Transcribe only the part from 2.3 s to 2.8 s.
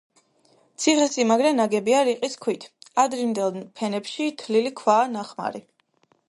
ქვით;